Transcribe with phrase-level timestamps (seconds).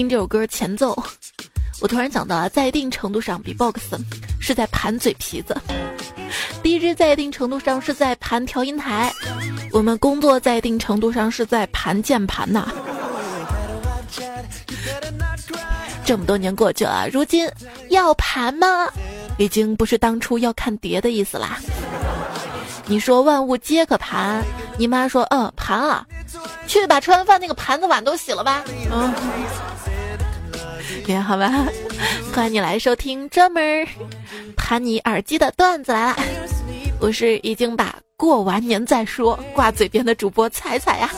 [0.00, 0.96] 听这首歌前奏，
[1.82, 4.00] 我突然想到啊，在一定程度上，B-box
[4.40, 5.54] 是在盘嘴皮子；
[6.64, 9.12] DJ 在一定程度上是在盘调音台；
[9.70, 12.72] 我们工作在一定程度上是在盘键盘呐。
[16.06, 17.46] 这么多年过去了，如今
[17.90, 18.88] 要盘吗？
[19.36, 21.58] 已经不是当初要看碟的意思啦。
[22.86, 24.42] 你说万物皆可盘，
[24.78, 26.06] 你妈说嗯盘啊，
[26.66, 28.64] 去把吃完饭那个盘子碗都洗了吧。
[28.90, 29.14] 嗯，
[31.18, 31.66] 好吧，
[32.32, 33.86] 欢迎你来收听专门
[34.56, 36.16] 盘你耳机的段子来了。
[37.00, 41.10] 我是已经把过完年再说挂嘴边的主播彩彩呀。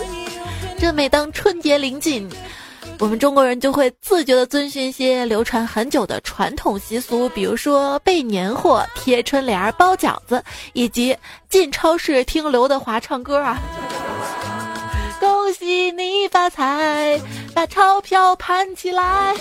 [0.78, 2.28] 这每当春节临近。
[2.98, 11.16] 我们中国人就会自觉地遵循一些流传很久的传统习俗，比如说备年货、贴春联、包饺子，以及
[11.48, 13.60] 进超市听刘德华唱歌啊！
[15.52, 17.20] 恭喜你发财，
[17.54, 19.36] 把钞票盘起来。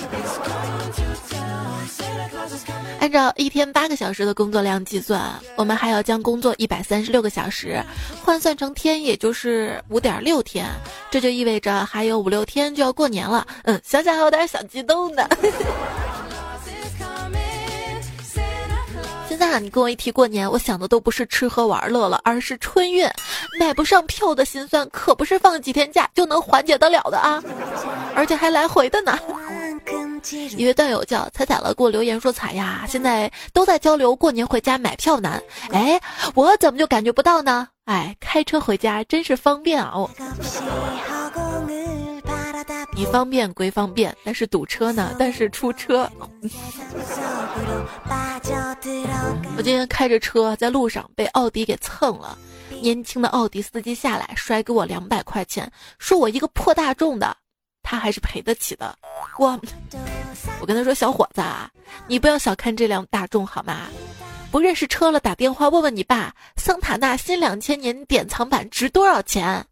[3.00, 5.22] 按照一天八个小时的工作量计算，
[5.56, 7.82] 我们还要将工作一百三十六个小时
[8.26, 10.66] 换算成天，也就是五点六天。
[11.10, 13.48] 这就意味着还有五六天就要过年了。
[13.64, 15.26] 嗯，想想还有点小激动呢。
[19.42, 23.10] 现在啊，你跟我一提过年，我想的都不是吃喝玩乐了，而是春运
[23.60, 27.42] 买不上票的心酸，可不是放几天假就能缓解得了的啊！
[28.14, 29.18] 而且还来回的呢。
[30.56, 35.42] 一位段友叫彩彩了，给我留言说：“彩呀，现在都在交流过年回家买票难。
[35.72, 36.00] 哎，
[36.36, 37.68] 我怎么就感觉不到呢？
[37.86, 40.08] 哎，开车回家真是方便啊！
[42.94, 45.16] 你方便归方便，但是堵车呢？
[45.18, 46.10] 但是出车。
[49.58, 52.38] 我今天开着车在路上被奥迪给蹭了，
[52.82, 57.36] 年轻的奥迪司机下来甩给我两百块钱，说我一个破大众的。”
[57.84, 58.96] 他还是赔得起的，
[59.40, 59.60] 我，
[60.60, 61.68] 我跟他说，小伙子啊，
[62.06, 63.88] 你不要小看这辆大众好吗？
[64.52, 69.66] 不认识车了，打电话问问你爸，桑塔纳新两千年典藏版值多少钱？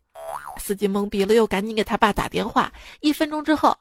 [0.58, 2.72] 司机懵逼了，又赶紧给他爸打电话。
[3.00, 3.76] 一分钟之后，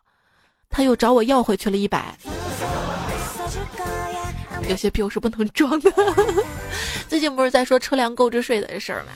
[0.71, 2.17] 他又找我要回去了一百。
[4.69, 5.91] 有些币是不能装的。
[7.09, 9.13] 最近不是在说车辆购置税的事儿吗？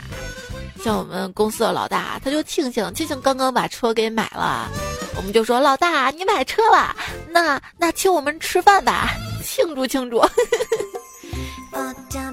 [0.82, 4.68] 像我们公司的老大，他就庆幸庆幸刚刚把车给买了。
[5.14, 6.96] 我们就说老大，你买车了，
[7.28, 9.10] 那那请我们吃饭吧，
[9.44, 10.24] 庆祝庆祝。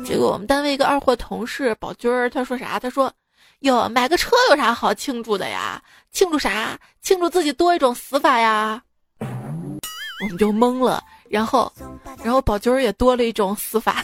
[0.05, 2.79] 结果我们单位一个二货同事宝军儿，他说啥？
[2.79, 3.13] 他说
[3.59, 5.81] 哟，买个车有啥好庆祝的呀？
[6.11, 6.79] 庆祝啥？
[7.01, 8.81] 庆祝自己多一种死法呀？
[9.19, 11.03] 我们就懵了。
[11.29, 11.71] 然后，
[12.23, 14.03] 然后宝军儿也多了一种死法。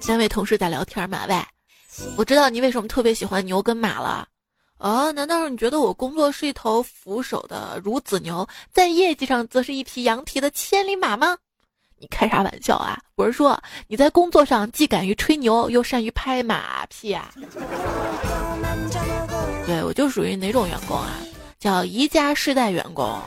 [0.00, 1.24] 三位同事在聊天嘛？
[1.28, 1.42] 喂，
[2.16, 4.28] 我知道你为什么特别喜欢牛跟马了。
[4.78, 11.36] 哦，难道是你觉得我工作是一头俯首的孺子牛，在业绩上则是一匹羊蹄的千里马吗？
[11.98, 12.98] 你开啥玩笑啊？
[13.16, 17.30] 我是说你在工作上既敢于吹牛，又善于拍马屁啊。
[19.66, 21.18] 对我就属于哪种员工啊？
[21.58, 23.20] 叫宜家世代员工。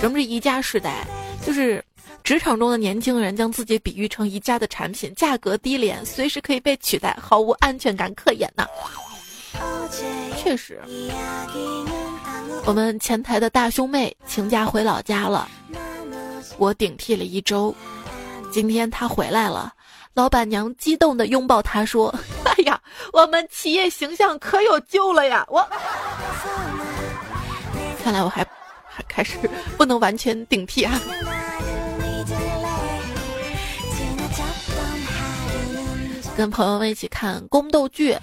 [0.00, 1.06] 什么是宜家世代？
[1.46, 1.82] 就是
[2.24, 8.66] 职场中的年轻人将自己比喻成宜家的产品，价格低廉，随时可以被取代，毫无安全感可言呐。
[10.36, 10.80] 确实，
[12.64, 15.48] 我们前台的大兄妹请假回老家了，
[16.58, 17.74] 我顶替了一周。
[18.50, 19.72] 今天他回来了，
[20.14, 22.14] 老板娘激动地拥抱他说
[22.44, 22.80] ：“哎呀，
[23.12, 25.66] 我们企业形象可有救了呀！”我
[28.02, 28.46] 看来我还。
[29.06, 29.36] 开始
[29.76, 31.00] 不能完全顶替啊！
[36.36, 38.16] 跟朋友们一起看宫斗剧，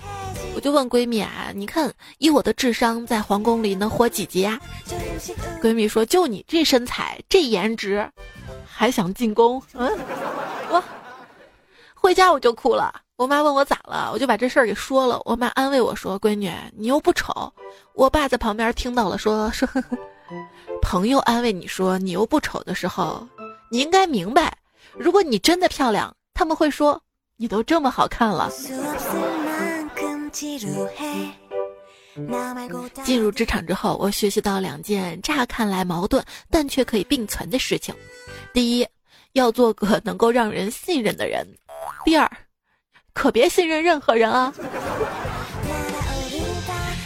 [0.53, 4.59] 我就问闺蜜啊：“你看，以我的智商，在皇宫里能活几集啊？”
[5.61, 8.09] 闺蜜说：“就你这身材，这颜值，
[8.75, 9.89] 还想进宫？”嗯，
[10.69, 10.83] 我
[11.93, 12.93] 回家我就哭了。
[13.15, 15.21] 我妈问我咋了，我就把这事儿给说了。
[15.23, 17.53] 我妈安慰我说：“闺女，你又不丑。”
[17.95, 19.67] 我爸在旁边听到了，说说。
[20.81, 23.25] 朋友安慰你说你又不丑的时候，
[23.71, 24.57] 你应该明白，
[24.97, 27.01] 如果你真的漂亮，他们会说
[27.37, 28.51] 你都这么好看了。
[33.03, 37.95] 进入职场之后，我学习到两件乍看来矛盾但却可以并存的事情：
[38.55, 38.87] 第一，
[39.33, 41.45] 要做个能够让人信任的人；
[42.05, 42.31] 第二，
[43.11, 44.53] 可别信任任何人啊。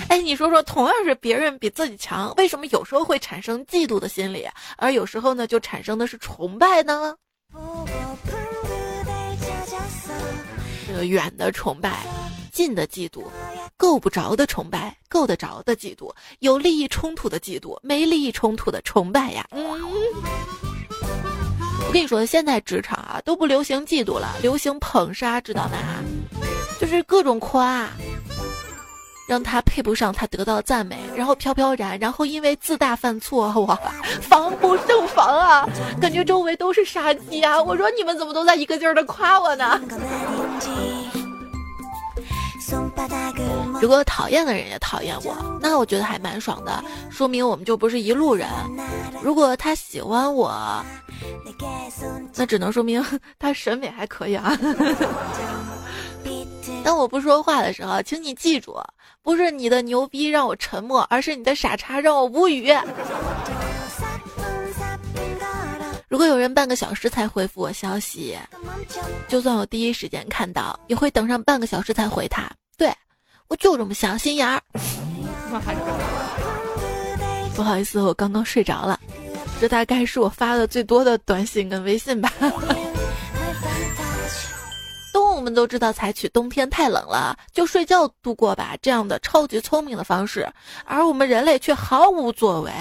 [0.09, 4.47] 哎，你说说，同样是别人比自己强，为什么有时候会产生嫉妒的心理，
[4.77, 7.15] 而有时候呢，就产生的是崇拜呢？
[10.87, 12.05] 这远的崇拜，
[12.51, 13.23] 近的嫉妒，
[13.75, 19.47] 够不着的崇拜，够得着的嫉妒，有利益冲突的嫉妒，没利益冲突的崇拜呀。
[19.49, 19.63] 嗯，
[21.89, 25.77] 我跟你说，现在职场啊都不流行嫉妒了，流行捧杀，知道吗？
[26.79, 27.89] 就是各种夸。
[29.27, 33.79] 让他配不上他得到赞美，然后飘飘然，然后因为自大犯错，我，
[34.21, 35.67] 防不胜防啊！
[35.99, 37.59] 感觉周围都是杀机啊！
[37.59, 39.81] 我说你们怎么都在一个劲儿的夸我呢？
[43.81, 48.47] 如果讨厌的人也讨厌我，那我觉得还蛮爽的，说明我们就不是一路人。
[49.23, 50.83] 如果他喜欢我，
[52.35, 53.03] 那只能说明
[53.39, 54.57] 他审美还可以啊。
[56.83, 58.77] 当我不说话的时候，请你记住，
[59.21, 62.73] 不是你的牛逼让我沉默，而是你的傻叉让我无语。
[66.07, 68.37] 如果有人半个小时才回复我消息，
[69.27, 72.49] 就算我第一时间看到，也会等上半个小时才回他。
[73.49, 74.61] 对我就这么小心眼儿。
[77.55, 78.99] 不好意思，我刚刚睡着了，
[79.59, 82.31] 这大概是我发的最多的短信跟微信吧。
[85.11, 90.47] 动物们都知道采取冬天太冷了就睡觉度过吧这样的超级聪明的方式，
[90.85, 92.71] 而我们人类却毫无作为。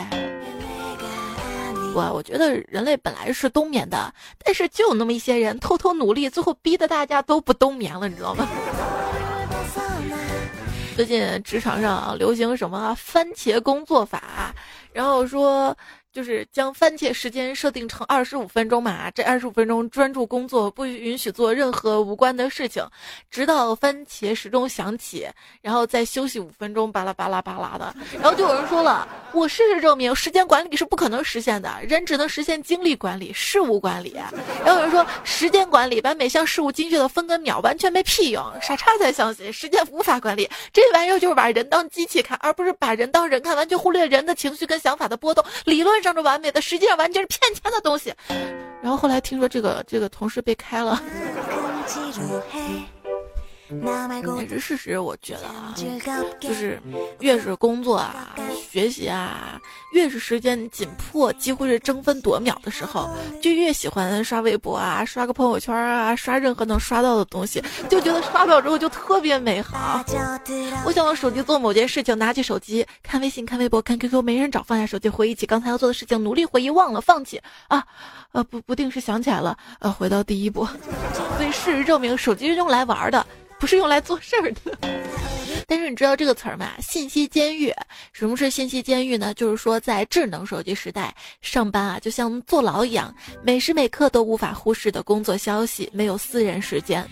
[1.94, 4.12] 我我觉得人类本来是冬眠的，
[4.44, 8.46] 但是就有那么一些人偷偷努力，最后逼得大家都不冬眠了，你知道吗？
[10.98, 14.52] 最近职场上流行什么番茄工作法，
[14.92, 15.76] 然后说。
[16.18, 22.84] 就是将番茄时间设定成二十五分钟嘛，这二十五分钟专注工作，不允许做任何无关的事情，
[23.30, 25.28] 直到番茄时钟响起，
[25.62, 27.94] 然后再休息五分钟，巴拉巴拉巴拉的。
[28.14, 34.16] 然后就有人说了，我事实证明，时间管理是不可能实现的，人只能实现精力管理、事务管理。
[34.64, 45.44] 然后有人说，时间管理把每项事务精确的分跟秒，完全没屁用，傻叉才相信时间无法管理，这玩意儿就是把人当机器看，而不是把人当人看，完全忽略人的情绪跟想法的波动。
[45.64, 46.07] 理论上。
[46.08, 48.14] 上着完美的，实际上完全是骗钱的东西。
[48.80, 50.98] 然后后来听说这个这个同事被开了。
[54.40, 55.74] 也是事实，我觉得啊，
[56.40, 56.80] 就是
[57.20, 58.34] 越是工作啊、
[58.70, 59.60] 学习啊，
[59.92, 63.08] 越是时间紧迫，几乎是争分夺秒的时候，
[63.42, 70.02] 就越喜欢刷微博啊、刷个朋友圈啊、刷任何能刷到的东西，就觉得刷到之后就特别美好。
[70.84, 77.84] 我想用手机做某件事情，拿起手机看微信、看微博、看 QQ，没人找，放下手机，回忆起刚才要做的事情，努力回忆，忘了放弃啊，
[78.32, 80.66] 呃不不定是想起来了，呃回到第一步。
[81.36, 83.26] 所以事实证明，手机是用来玩的。
[83.58, 84.78] 不是用来做事儿的，
[85.66, 86.70] 但是你知道这个词儿吗？
[86.80, 87.74] 信息监狱。
[88.12, 89.34] 什么是信息监狱呢？
[89.34, 97.06] 就是说在智能手机时代，上班啊就像坐牢一样，每时每刻都无法忽视的工作消息，没有私人时间。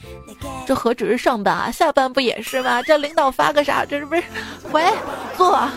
[0.67, 2.83] 这何止是上班啊，下班不也是吗？
[2.83, 3.85] 这领导发个啥？
[3.85, 4.23] 这是不是？
[4.73, 4.83] 喂，
[5.37, 5.69] 坐。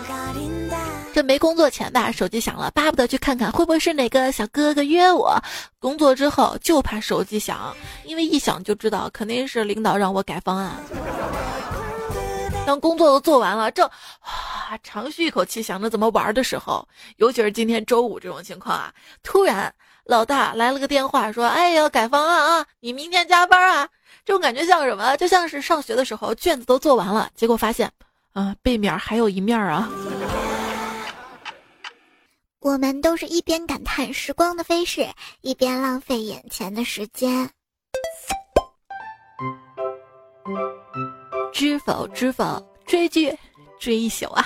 [1.23, 5.41] 没工作前吧，手机响了，巴不得去看看会不会是哪个小哥哥约我。
[5.79, 7.75] 工作之后就怕手机响，
[8.05, 10.71] 因为一响就知道肯定是领导让我改方案。
[12.65, 16.87] 当工作都做完了，正啊长吁一口气想着怎么玩的时候，
[17.17, 18.93] 尤其是今天周五这种情况啊，
[19.23, 19.73] 突然
[20.05, 23.87] 老大来了个电话，说：“哎呀，改方案啊，你明天加班啊。”
[24.25, 25.17] 这种感觉像什么？
[25.17, 27.91] 就像是上学的时候卷子都做完了，结果发现，
[28.33, 29.89] 啊背面还有一面啊。
[32.61, 35.07] 我们都是一边感叹时光的飞逝，
[35.39, 37.49] 一边浪费眼前的时间。
[41.53, 43.33] 知否知否，追剧
[43.79, 44.45] 追一宿啊！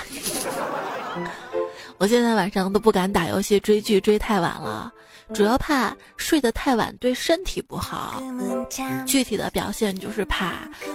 [1.98, 4.92] 我现在晚上都不敢打游戏追剧追太晚了，
[5.32, 8.22] 主要怕睡得太晚对身体不好。
[9.04, 10.52] 具体的表现就是怕，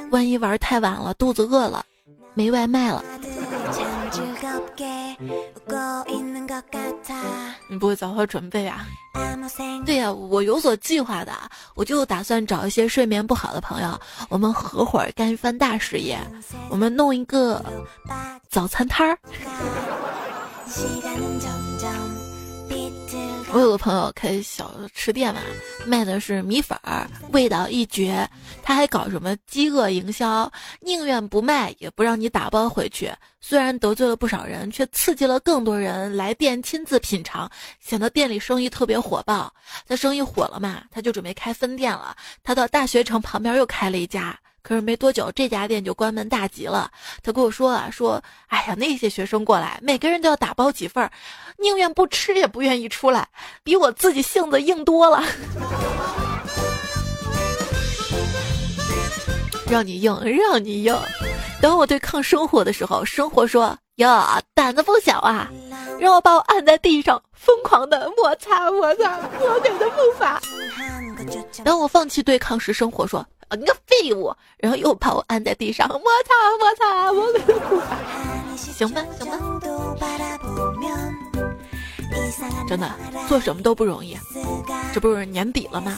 [0.09, 1.85] 万一玩太晚了，肚子饿了，
[2.33, 3.03] 没外卖了。
[7.69, 8.85] 你不会早做准备啊？
[9.85, 11.31] 对呀，我有所计划的，
[11.75, 13.99] 我就打算找一些睡眠不好的朋友，
[14.29, 16.17] 我们合伙干一番大事业，
[16.69, 17.63] 我们弄一个
[18.49, 19.17] 早餐摊儿。
[23.51, 25.41] 我有个朋友开小吃店嘛，
[25.85, 28.29] 卖的是米粉儿，味道一绝。
[28.61, 30.51] 他还搞什么饥饿营销，
[30.81, 33.11] 宁愿不卖也不让你打包回去。
[33.41, 39.51] 虽然得罪了不少人，却刺激了更多人来店亲自品尝，显得店里生意特别火爆。
[39.87, 42.15] 他生意火了嘛，他就准备开分店了。
[42.43, 44.37] 他到大学城旁边又开了一家。
[44.61, 46.91] 可是没多久，这家店就关门大吉了。
[47.23, 51.11] 他跟我说啊，说，哎呀，那些学生过来，每个人都要打包几份儿，
[51.57, 53.27] 宁愿不吃也不愿意出来，
[53.63, 55.23] 比我自己性子硬多了。
[59.69, 60.97] 让你硬，让你硬。
[61.61, 65.49] 当我对抗生活的时候，生活说：“哟，胆子不小啊！”
[65.99, 70.41] 让我把我按在地上，疯狂的摩擦摩擦我给的步伐。
[71.63, 77.97] 当我放弃对抗时，生活说：“啊，你个废物！”然后又把我按在地上，摩擦摩擦我给的步伐。
[78.55, 79.37] 行吧，行吧。
[82.67, 82.91] 真的，
[83.27, 84.17] 做什么都不容易。
[84.93, 85.97] 这不是年底了吗？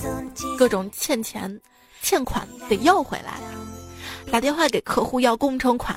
[0.58, 1.60] 各种欠钱、
[2.02, 3.40] 欠款得要回来。
[4.32, 5.96] 打电话给客户要工程款，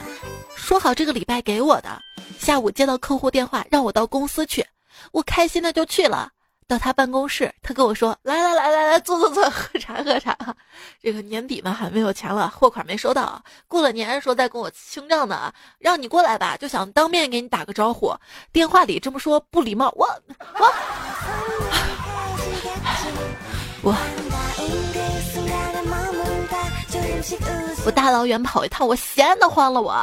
[0.56, 2.00] 说好这个礼拜给我的。
[2.38, 4.66] 下午接到客户电话，让我到公司去，
[5.12, 6.30] 我开心的就去了。
[6.66, 10.35] 到他办公室，他跟我说：“来来来来来，坐坐坐，喝茶喝茶。
[11.02, 13.42] 这个年底嘛，还没有钱了，货款没收到。
[13.68, 18.14] 过了年说再跟我清账呢，让你过来吧，就想当面给你打个招呼。
[18.50, 20.09] 电话里这么说不礼貌，我
[20.59, 20.73] 我
[23.83, 23.94] 我
[27.85, 29.94] 我大老远跑一趟，我闲得慌了我。”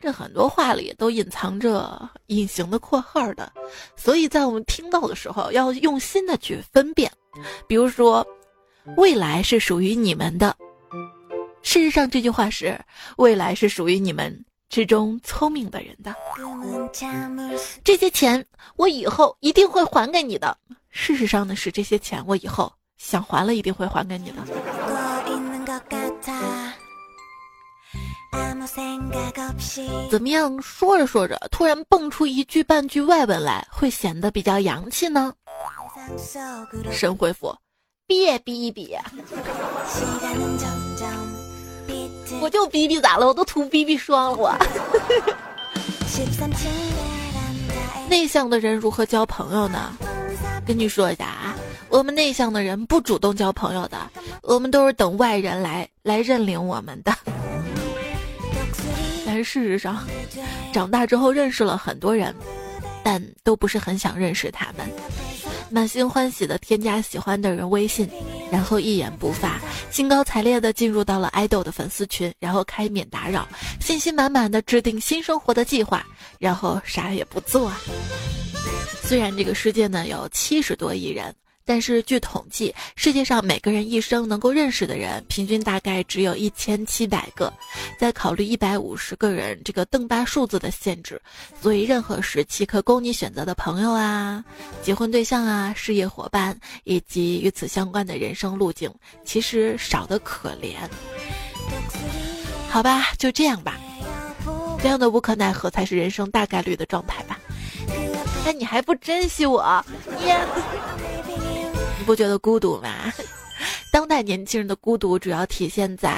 [0.00, 3.52] 这很多话里都隐藏着隐形的括号的，
[3.96, 7.12] 所以在我们听到的时候要用心的去分辨。
[7.68, 8.26] 比如说，
[8.96, 10.56] 未来是属于你们的。
[11.62, 12.80] 事实上，这句话是
[13.18, 16.14] 未来是属于你们之中聪明的人的。
[17.84, 18.44] 这些钱
[18.76, 20.56] 我以后一定会还给你的。
[20.88, 24.36] 事实上呢，是这些钱我以后想还了一定会还给你的。
[30.10, 30.60] 怎么样？
[30.62, 35.32] 说着说着，突然蹦出一句半句外文来，会显得比较洋气呢？
[36.90, 37.54] 神回复：
[38.06, 38.96] 别逼逼，
[42.40, 43.26] 我就逼逼咋了？
[43.26, 44.54] 我都涂逼逼霜了我。
[48.08, 49.92] 内向的人如何交朋友呢？
[50.66, 51.56] 跟你说一下啊，
[51.88, 53.98] 我们内向的人不主动交朋友的，
[54.42, 57.12] 我们都是等外人来来认领我们的。
[59.42, 60.06] 事实上，
[60.72, 62.34] 长大之后认识了很多人，
[63.02, 64.88] 但都不是很想认识他们。
[65.70, 68.08] 满心欢喜的添加喜欢的人微信，
[68.50, 73.48] 然后一言不发，兴高采烈的进入到了爱豆的粉丝群，然后开免打扰，
[73.80, 76.04] 信心满满的制定新生活的计划，
[76.38, 77.72] 然后啥也不做。
[79.02, 81.34] 虽然这个世界呢有七十多亿人。
[81.70, 87.52] 但是据统计，世界上每个人一生能够认识的人，平均大概只有一千七百个。
[87.96, 91.22] 在考虑一百五十个人这个邓巴数字的限制，
[91.62, 94.44] 所以任何时期可供你选择的朋友啊、
[94.82, 98.92] 结婚对象啊、事业伙伴以及与此相关的人生路径，
[99.24, 100.74] 其实少得可怜。
[102.68, 103.78] 好吧，就这样吧。
[104.82, 107.38] 这样的无可奈何才是人生大概率的状态吧。
[108.44, 109.84] 但你还不珍惜我，
[110.18, 110.34] 你。
[112.00, 112.88] 你不觉得孤独吗？
[113.92, 116.16] 当代年轻人的孤独主要体现在，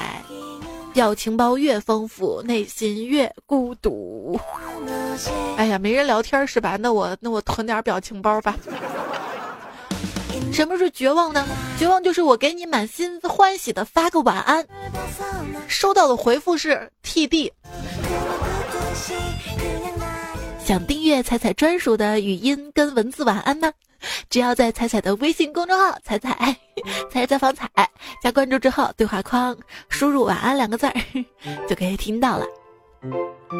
[0.93, 4.39] 表情包越丰富，内心越孤独。
[5.57, 6.77] 哎呀，没人聊天是吧？
[6.79, 8.55] 那我那我囤点表情包吧。
[10.53, 11.45] 什么是绝望呢？
[11.77, 14.65] 绝望就是我给你满心欢喜的发个晚安，
[15.67, 17.51] 收到的回复是 TD。
[20.63, 23.69] 想订阅彩彩专属的语音跟文字晚安吗？
[24.29, 26.55] 只要在彩彩的微信公众号“彩彩
[27.11, 27.69] 彩彩访彩”
[28.21, 29.55] 加关注之后，对话框
[29.89, 30.93] 输入“晚安”两个字儿，
[31.67, 32.45] 就可以听到了。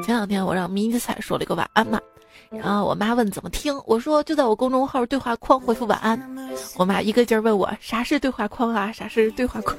[0.06, 2.00] 前两天我让迷彩说了一个晚安嘛，
[2.50, 6.20] 然后我妈问怎么听，我说就在我公众号对话框回复晚安。
[6.78, 9.78] 我妈一个劲儿问我啥是对话框啊，啥是对话框。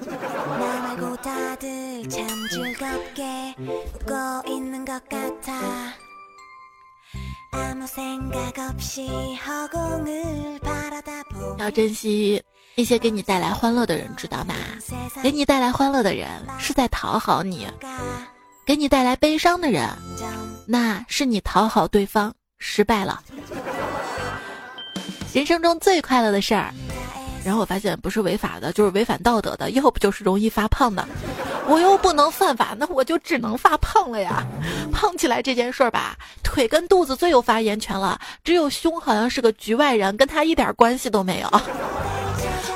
[11.59, 12.43] 要珍惜
[12.77, 14.55] 那些给你带来欢乐的人，知道吗？
[15.23, 17.67] 给你带来欢乐的人是在讨好你，
[18.67, 19.89] 给你带来悲伤的人，
[20.67, 23.23] 那是你讨好对方失败了。
[25.33, 26.73] 人生中最快乐的事儿。
[27.45, 31.07] 然后我发现不是违法的，就是违反道德的，要不就是容易发胖的。
[31.67, 34.45] 我又不能犯法，那我就只能发胖了呀。
[34.93, 41.51] 胖起来这件事儿吧，腿跟肚子最有发言权了，只有胸好像是个局外人，跟他一点关系都没有。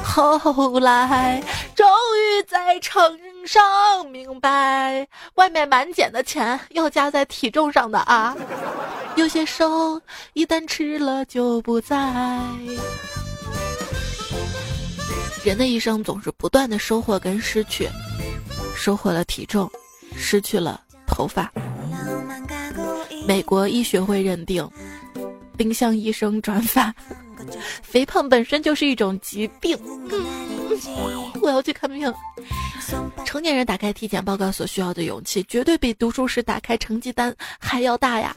[0.03, 1.43] 后来
[1.75, 1.87] 终
[2.19, 3.63] 于在秤上
[4.11, 8.35] 明白，外面满减的钱要加在体重上的啊。
[9.17, 10.01] 有些瘦
[10.33, 11.99] 一旦吃了就不在。
[15.49, 17.89] 人的一生总是不断的收获跟失去，
[18.77, 19.67] 收获了体重，
[20.15, 21.51] 失去了头发。
[23.27, 24.71] 美国医学会认定，
[25.57, 26.95] 并向医生转发，
[27.83, 29.75] 肥胖本身就是一种疾病。
[31.41, 32.13] 我要去看病。
[33.25, 38.37] 成年人打开体检报告所需要的勇气，绝对比读书时打开成绩单还要大呀。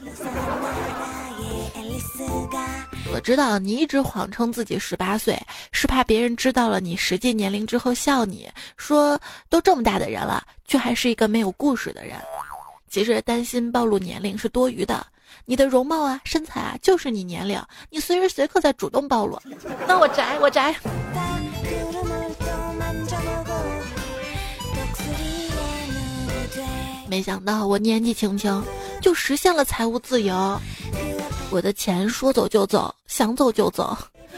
[3.10, 5.38] 我知道你一直谎称自己十八岁，
[5.70, 12.16] 是怕别人知道了你实际年龄之后笑你说都这么大的人了，却还是一个没有故事的人。
[12.88, 15.06] 其实担心暴露年龄是多余的，
[15.44, 19.38] 你的容貌啊、身材啊就是你年龄，你随时随刻在主动暴露。
[19.86, 20.74] 那我宅，我宅。
[27.08, 28.64] 没想到我年纪轻轻
[29.02, 30.60] 就实现了财务自由。
[31.52, 33.94] 我的钱说走就走，想走就走，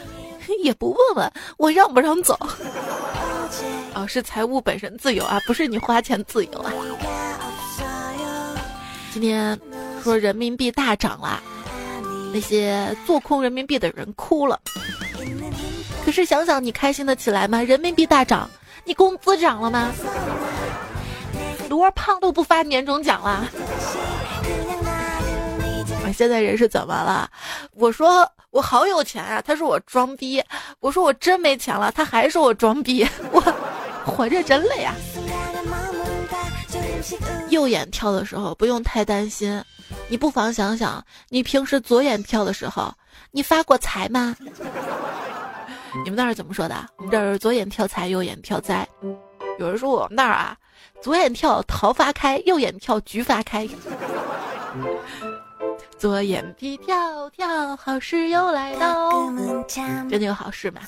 [0.61, 2.37] 也不问问我让不让走。
[3.93, 6.69] 哦，是财务本身自由啊，不是你花钱自由啊。
[9.13, 9.57] 今天
[10.03, 11.41] 说人民币大涨了，
[12.33, 14.59] 那些做空人民币的人哭了。
[16.03, 17.63] 可是想想你开心的起来吗？
[17.63, 18.49] 人民币大涨，
[18.83, 19.89] 你工资涨了吗？
[21.69, 23.49] 罗胖都不发年终奖了
[26.05, 26.13] 了。
[26.13, 27.29] 现在人是怎么了？
[27.71, 30.43] 我说我好有钱啊，他说我装逼。
[30.79, 33.07] 我说我真没钱了，他还说我装逼。
[33.31, 33.41] 我
[34.05, 34.93] 活着真累啊！
[37.49, 39.63] 右眼跳的时候不用太担心，
[40.07, 42.93] 你不妨想想，你平时左眼跳的时候，
[43.31, 44.35] 你发过财吗？
[46.03, 46.75] 你们那儿怎么说的？
[46.97, 48.87] 我们这儿左眼跳财，右眼跳灾。
[49.59, 50.57] 有人说我们那儿啊，
[51.01, 53.67] 左眼跳桃花开，右眼跳菊花开。
[55.97, 59.09] 左眼皮跳跳，好事又来到。
[59.67, 60.81] 真的有好事吗？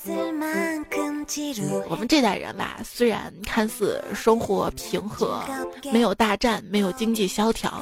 [1.89, 5.43] 我们这代人吧，虽然看似生活平和，
[5.91, 7.81] 没有大战，没有经济萧条，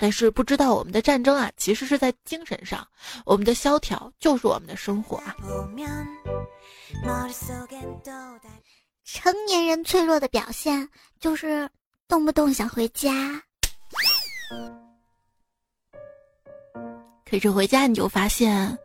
[0.00, 2.86] 但是不知道我们的战争啊，其实是在精神上。
[3.24, 5.36] 我们的萧条就是我们的生活啊。
[9.04, 10.88] 成年人脆弱的表现
[11.20, 11.68] 就是
[12.08, 13.10] 动不动想回家。
[17.30, 18.76] 可是回家你就发现，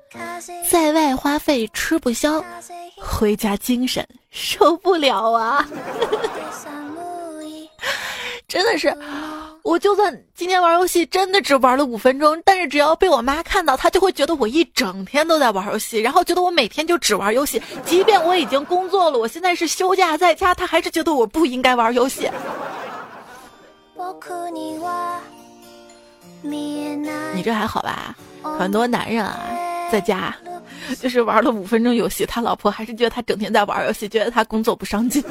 [0.69, 2.43] 在外花费吃不消，
[2.97, 5.65] 回家精神受不了啊！
[8.47, 8.95] 真的是，
[9.63, 17.59] 我就算今天玩游戏真的只玩了五分钟，但是只要被我妈看到，她就会觉得我一整天都在玩游戏，然后觉得我每天就只玩游戏。
[17.85, 22.29] 即便我已经工作了，我现在是休假在家，她还是觉得我不应该玩游戏。
[26.43, 28.15] 你这还好吧？
[28.59, 29.39] 很多男人啊，
[29.91, 30.35] 在家
[30.99, 35.23] 就是玩了五分钟游戏，他老婆还是觉得他整天在玩游戏，觉得他工作不上进。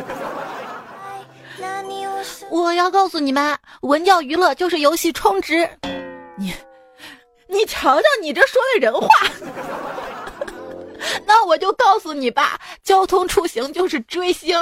[2.51, 5.69] 我要告诉你们，文教娱乐就是游戏充值。
[6.37, 6.53] 你，
[7.49, 9.09] 你瞧瞧你这说的人话。
[11.27, 14.59] 那我就告诉你吧，交通出行就是追星。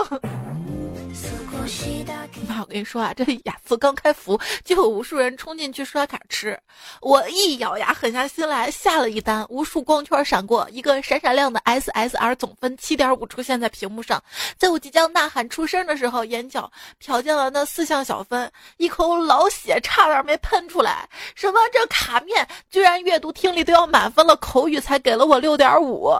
[2.61, 6.59] 我跟你说啊，这雅思刚开服，就有无数人冲进去刷卡吃。
[7.01, 14.23] 我一咬牙，狠下心来下了一单，无数光圈闪过，一个闪闪亮的 SSR 总分七点五出现在屏幕上。
[14.57, 16.70] 在我即将呐喊出声的时候，眼角
[17.03, 21.09] 瞟见了那四项小分，一口老血差点没喷出来。
[21.35, 21.59] 什么？
[21.73, 26.12] 这卡面居然阅读听力都要满分了，口语才给了我六点五。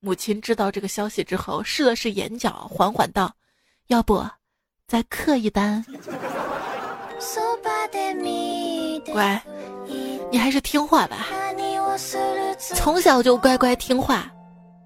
[0.00, 3.32] 母亲知道这个消息之后，试了试眼角，缓缓道
[3.86, 4.26] ：“要不？”
[4.88, 5.84] 再刻一单，
[9.12, 9.42] 乖，
[10.30, 11.26] 你还是听话吧。
[12.74, 14.30] 从小就乖乖听话，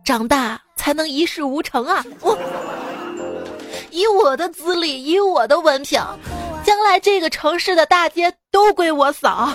[0.04, 2.04] 长大才能一事无成啊！
[2.20, 2.38] 我
[3.90, 6.00] 以我的资历，以我的文凭，
[6.64, 9.50] 将来这个城市的大街都归我扫。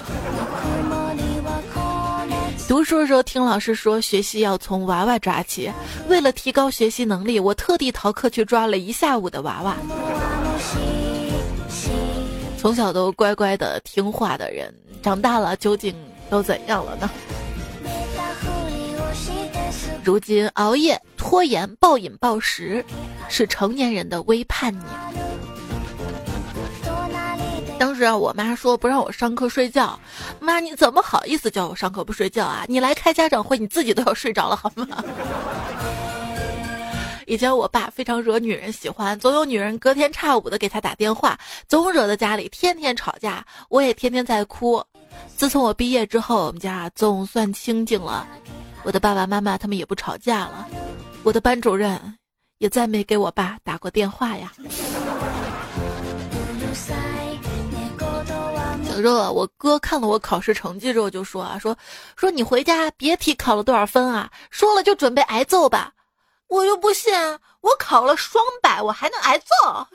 [2.71, 5.69] 读书的时候听老师说，学习要从娃娃抓起。
[6.07, 9.75] 为了提高学习能力，我特地逃课去抓了一下午的娃娃。
[12.57, 15.93] 从小都乖乖的听话的人，长大了究竟
[16.29, 17.09] 都怎样了呢？
[20.01, 22.85] 如今熬夜、拖延、暴饮暴食，
[23.27, 24.83] 是成年人的微叛逆。
[27.81, 29.99] 当时啊，我妈说不让我上课睡觉，
[30.39, 32.63] 妈你怎么好意思叫我上课不睡觉啊？
[32.67, 35.03] 你来开家长会，你自己都要睡着了好吗？
[37.25, 41.35] 以前我爸非常惹女人喜欢，总有女人隔天差五的给他打电话，
[41.67, 44.83] 总惹得家里天天吵架，我也天天在哭。
[45.35, 48.27] 自从我毕业之后，我们家总算清静了，
[48.83, 50.67] 我的爸爸妈妈他们也不吵架了，
[51.23, 51.99] 我的班主任
[52.59, 54.53] 也再没给我爸打过电话呀。
[59.01, 61.75] 热，我哥看了我考试成绩之后就说啊，说
[62.15, 65.91] 说你回家别提考了多少分啊，说了就准备挨揍吧。
[66.47, 67.13] 我又不信，
[67.61, 69.87] 我考了双百，我还能挨揍。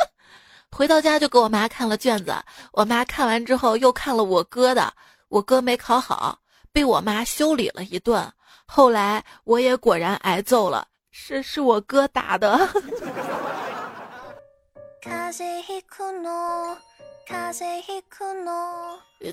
[0.70, 2.34] 回到家就给我妈看了卷子，
[2.72, 4.92] 我妈看完之后又看了我哥的，
[5.28, 6.38] 我哥没考好，
[6.72, 8.30] 被我妈修理了一顿。
[8.66, 12.68] 后来我也果然挨揍了，是是我哥打的。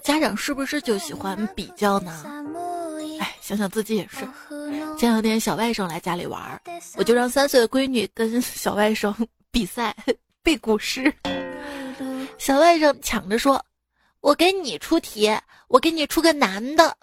[0.02, 2.24] 家长是不是就喜欢比较呢？
[3.20, 4.28] 哎，想想自己也是。
[4.98, 6.62] 前两天小外甥来家里玩，
[6.96, 9.14] 我就让三岁的闺女跟小外甥
[9.52, 9.96] 比赛。
[10.44, 11.14] 背古诗，
[12.40, 13.64] 小外甥抢着说
[14.22, 15.30] ：“我给你出题，
[15.68, 16.98] 我给你出个男的。”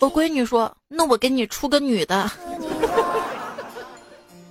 [0.00, 2.28] 我闺女说：“那我给你出个女的。”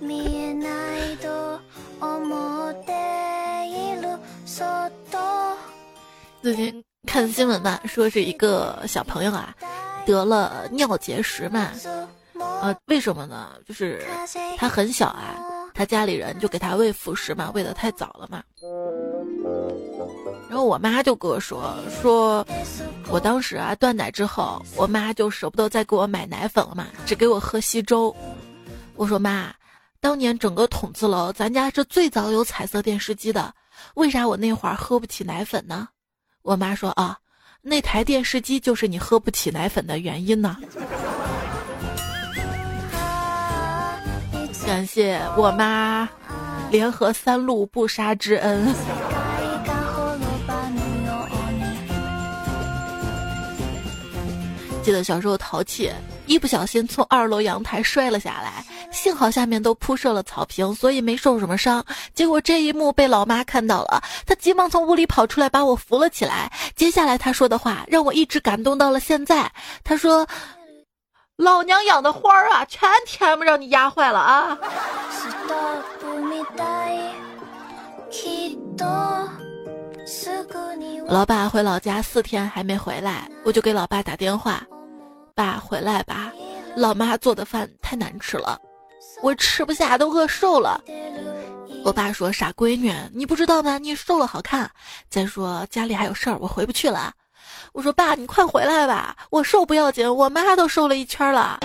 [6.42, 9.54] 最近看新闻嘛，说是一个小朋友啊
[10.06, 11.70] 得了尿结石嘛，
[12.62, 13.52] 呃，为什么呢？
[13.66, 14.02] 就是
[14.56, 15.36] 他很小啊。
[15.72, 18.42] 他家里人就给他喂辅食嘛，喂的太早了嘛。
[20.48, 22.44] 然后我妈就跟我说，说
[23.08, 28.14] 我当时啊断奶之后，我妈就舍不得再给我买奶粉了嘛，只给我喝稀粥。
[28.96, 29.54] 我说妈，
[30.00, 33.54] 当年整个筒子楼咱家是最早有彩色电视机的，
[33.94, 35.88] 为啥我那会儿喝不起奶粉呢？
[36.42, 37.18] 我妈说啊，
[37.62, 40.56] 那台电视机就是你喝不起奶粉的原因呢。
[44.66, 46.08] 感谢我妈
[46.70, 48.74] 联合三路不杀之恩。
[54.82, 55.92] 记得小时候淘气，
[56.30, 61.84] 一不小心从二楼阳台摔了下来，幸好下面都铺设了草坪，所以没受什么伤。
[62.14, 66.48] 结果这一幕被老妈看到了，她急忙从屋里跑出来把我扶了起来。
[66.76, 69.50] 接下来她说的话让我一直感动到了现在。
[69.82, 70.24] 她说。
[71.36, 74.58] 老娘养的花儿啊，全天不让你压坏了啊！
[81.08, 84.62] 老爸回老家四天还没回来，我就给老爸打电话
[85.34, 86.32] ：“爸，回来吧，
[86.76, 88.58] 老妈做的饭太难吃了，
[89.22, 90.80] 我吃不下，都饿瘦了。”
[91.82, 93.78] 我爸说：“傻闺女，你不知道吗？
[93.78, 94.70] 你瘦了好看。
[95.08, 97.12] 再说家里还有事儿，我回不去了。”
[97.72, 99.16] 我说爸，你快回来吧！
[99.30, 101.58] 我瘦不要紧，我妈都瘦了一圈了。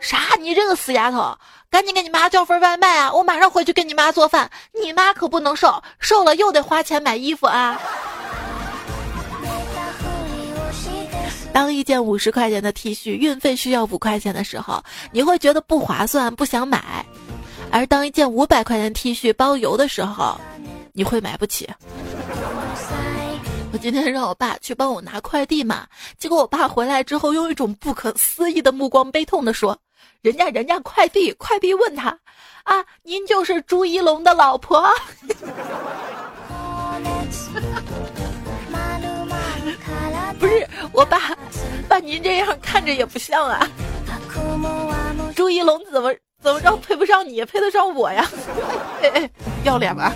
[0.00, 0.18] 啥？
[0.40, 1.36] 你这个死丫头，
[1.70, 3.12] 赶紧给你妈叫份外卖啊！
[3.12, 4.50] 我马上回去给你妈做饭。
[4.80, 7.78] 你妈可不能瘦，瘦了又得花钱买衣服啊。
[11.54, 16.80] 当一件五十块钱的 T 恤运费需要五块钱的时候，你会觉得不划算，不想买；
[17.70, 20.36] 而当一件五百块钱 T 恤包邮的时候，
[20.92, 21.70] 你会买不起。
[23.72, 25.86] 我今天让我爸去帮我拿快递嘛，
[26.18, 29.78] 结果我爸回来之后用一种不可思议的目光悲痛的说
[30.22, 32.08] ：“人家人家快递快递问他，
[32.64, 34.84] 啊，您就是朱一龙的老婆？”
[40.44, 41.18] 不是我爸，
[41.88, 43.66] 爸您这样看着也不像啊。
[45.34, 48.28] 朱一龙怎么怎么着配不上你，配得上我呀？
[49.64, 50.12] 要脸吧？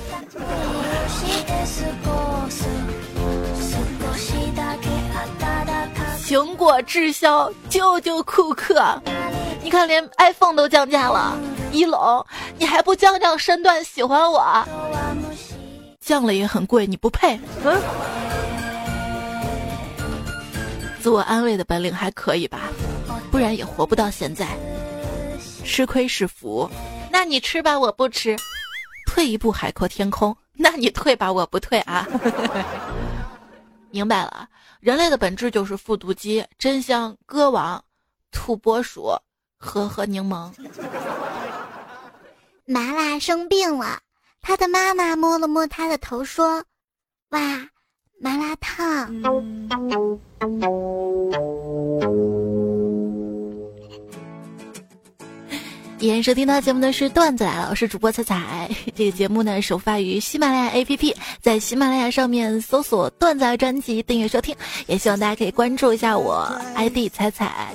[6.26, 9.00] 苹果滞销，救救库克！
[9.62, 11.38] 你看，连 iPhone 都降价了。
[11.72, 12.26] 一龙，
[12.58, 14.62] 你还不降降身段喜欢我？
[15.98, 17.40] 降了也很贵，你不配。
[17.64, 17.80] 嗯。
[21.00, 22.68] 自我安慰的本领还可以吧？
[23.30, 24.46] 不然也活不到现在。
[25.64, 26.68] 吃亏是福，
[27.10, 28.36] 那你吃吧，我不吃。
[29.06, 32.06] 退一步海阔天空，那你退吧，我不退啊。
[33.90, 34.48] 明白了。
[34.80, 37.16] 人类的本质就是复读机，真香！
[37.26, 37.82] 歌王，
[38.30, 39.12] 土拨鼠，
[39.56, 40.52] 和和柠檬。
[42.64, 44.00] 麻辣生病了，
[44.40, 46.62] 他的妈妈摸了摸他的头，说
[47.30, 47.40] ：“哇，
[48.20, 49.08] 麻辣烫。”
[56.00, 58.70] 依然收听到节目的是段子来了，我是主播彩彩。
[58.94, 64.54] 这个节目呢，首发于喜马拉雅 APP，在喜马拉雅上面搜索“段子专辑”订阅收听。
[64.86, 67.68] 也希望大家可以关注一下我 ID 彩彩。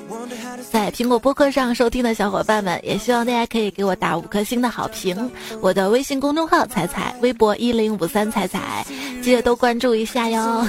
[0.71, 5.29] 在苹果播客上收听的小伙伴们，也希望大家可以给我打五颗星的好评。
[5.59, 8.85] 我的微信公众号彩彩，微博一零五三彩彩，
[9.21, 10.65] 记得都关注一下哟。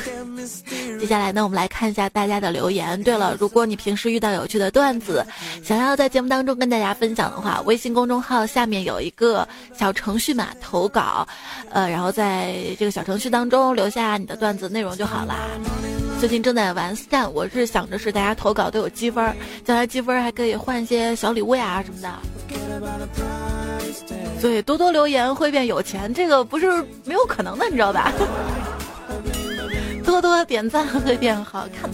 [1.05, 3.03] 接下来呢，我们来看一下大家的留言。
[3.03, 5.23] 对了，如果你平时遇到有趣的段子，
[5.63, 9.47] 想要在节目当中跟大家分享的话，微信公众号下面有一个
[9.79, 11.29] 小程序嘛，投稿，
[11.69, 15.37] 呃，然后在这个小程序当中留下你的段子内容就好啦。
[16.21, 22.09] 最近正在玩 a 我是想着是大家投稿都有积分，将来积分还可以换一些小礼物呀什么的。
[24.41, 26.67] 所以多多留言会变有钱，这个不是
[27.05, 28.11] 没有可能的，你知道吧？
[30.05, 31.91] 多多点赞会变好看。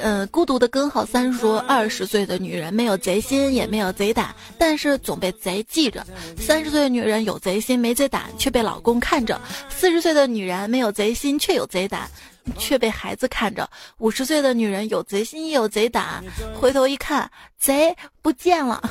[0.00, 6.02] 嗯， 孤独的根号三说，二十岁的女人没有贼心，也没有贼胆，但是总被贼记着；
[6.38, 9.36] 三十岁的女人有贼心没贼胆，却被老公看着；
[9.70, 12.10] 四十岁的女人没有贼心，却有贼胆，
[12.58, 13.64] 却被孩子看着；
[13.98, 16.22] 五十岁的女人有贼心也有贼胆，
[16.60, 18.82] 回头一看，贼不见了，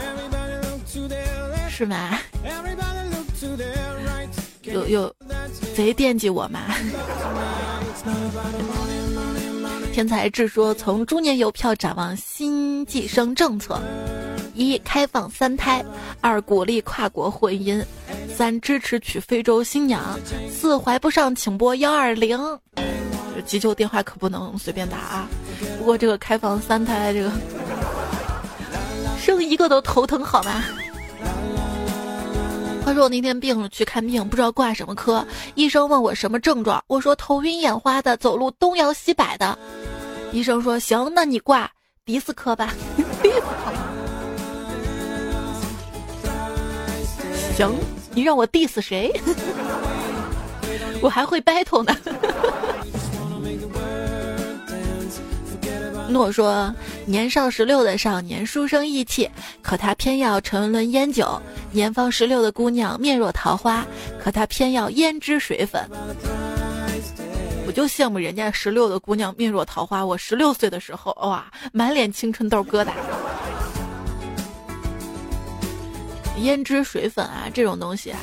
[1.68, 2.18] 是吗？
[4.62, 5.14] 有有
[5.74, 6.60] 贼惦记我吗？
[9.92, 13.78] 天才智说：从中年邮票展望新计生政策：
[14.54, 15.84] 一、开放三胎；
[16.20, 17.84] 二、鼓励跨国婚姻；
[18.34, 20.00] 三、支持娶非洲新娘；
[20.50, 22.38] 四、怀不上请拨幺二零。
[23.44, 25.28] 急救电话可不能随便打啊！
[25.78, 27.30] 不过这个开放三胎，这个
[29.20, 30.62] 生一个都头疼，好吗？
[32.84, 35.24] 话说我那天病了，去看病，不知道挂什么科。
[35.54, 39.56] 医生问我什么症状，我说头晕眼花的，走路东摇西摆的。
[40.32, 41.70] 医生说行，那你挂
[42.04, 42.74] 迪斯科吧。
[47.56, 47.72] 行，
[48.14, 49.12] 你让我 diss 谁？
[51.00, 51.96] 我还会 battle 呢。
[56.08, 56.74] 诺说
[57.06, 59.30] ：“年少十六的少年书生意气，
[59.62, 63.86] 可他偏要沉沦烟酒；年方十六的姑娘面若桃花，
[64.22, 65.88] 可他偏要胭脂水粉。”
[67.66, 72.90] 我就羡慕人家十六的姑娘面若桃花，我十六岁的时候，哇，满脸青春痘疙瘩。
[76.38, 78.18] 胭脂水粉啊，这种东西啊，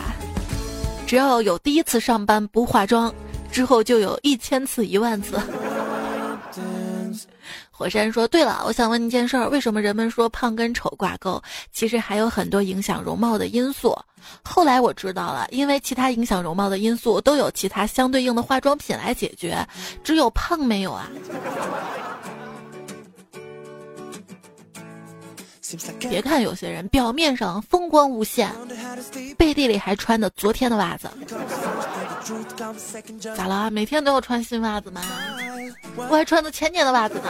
[1.08, 3.12] 只要有第一次上班不化妆，
[3.52, 5.40] 之后就有一千次、一万次。
[7.80, 11.42] 火山说：“对了，我想问你一件事儿，为什么人们说胖跟丑挂钩？
[11.72, 13.98] 其实还有很多影响容貌的因素。
[14.44, 19.66] 后来我知道了，因为其他影响容貌的因素都有其他相对应的化妆品来解决，
[20.04, 21.10] 只有胖没有啊。”
[26.00, 28.50] 别看有些人表面上风光无限，
[29.38, 31.10] 背地里还穿的昨天的袜子。
[33.36, 33.70] 咋了？
[33.72, 35.02] 每天都要穿新袜子吗？
[35.96, 37.30] 我还穿的前年的袜子呢。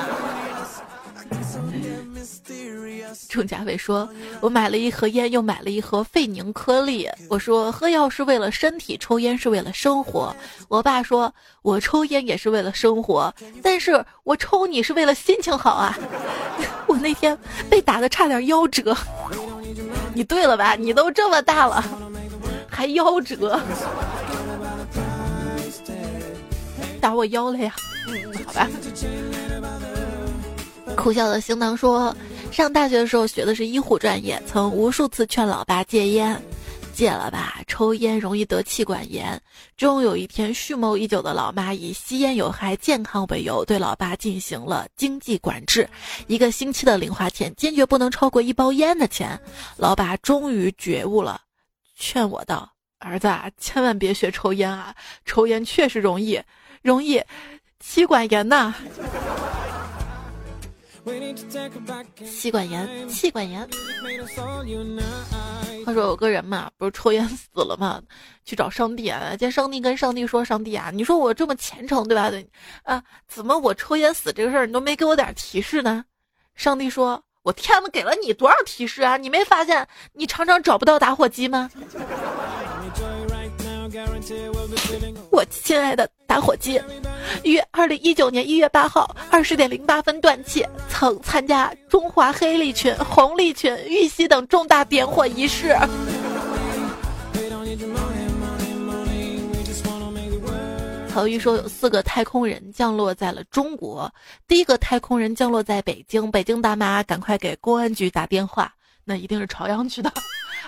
[3.28, 4.08] 钟嘉伟说
[4.42, 7.10] ：“我买了一盒烟，又买了一盒费宁颗粒。
[7.30, 10.36] 我说喝药是为了身体，抽烟是为了生活。
[10.68, 15.98] 我爸说我抽烟也是为了生活，但是我抽你是为了心情好啊。
[16.88, 17.38] 我那天
[17.70, 18.96] 被打的差点夭折。
[20.14, 20.76] 你对了吧？
[20.76, 21.84] 你都这么大了，
[22.70, 23.60] 还夭折？
[27.00, 27.74] 打我腰了呀？
[28.08, 28.68] 嗯，好吧。”
[30.96, 32.16] 苦笑的行囊说
[32.52, 36.40] ：“上大学的时候学的是医护专业，曾无数次劝老爸戒烟，
[36.94, 39.42] 戒了吧，抽烟容易得气管炎。
[39.78, 45.90] 终有一天，蓄谋已久的老妈以吸烟有害健康为由，对老爸进行了经济管制，
[46.28, 49.40] 一个星期的零花钱坚决不能超过一包烟的钱。
[49.78, 51.42] 老爸终于觉悟了，
[51.98, 54.94] 劝我道：‘儿子，啊千万别学抽烟啊，
[55.26, 56.42] 抽烟确实容易，
[56.82, 57.24] 容易
[57.80, 58.76] 气管炎呐。’”
[62.26, 63.68] 气管炎，气管炎。
[65.86, 68.02] 话说有个人嘛，不是抽烟死了嘛，
[68.46, 72.30] 去找上帝啊，见上帝跟上帝说：“上帝啊，你说我这么虔诚，对吧？
[72.30, 72.48] 对，
[72.84, 76.04] 啊，怎么我抽烟死这个事儿你都没给我点提示呢？”
[76.56, 79.18] 上帝说：“我天呐，给了你多少提示啊？
[79.18, 81.70] 你没发现你常常找不到打火机吗？”
[85.32, 86.80] 我亲爱的打火机，
[87.44, 95.76] 于二零一九年一月八号二十点零八分断气，曾参加中华黑利群、红利群、玉溪等重大点火仪式。
[101.12, 104.14] 曹禺说，有四个太空人降落在了中国，
[104.48, 108.72] 第一个太空人降落在北京，北京大妈赶快给公安局打电话，
[109.04, 110.14] 那一定是朝阳区的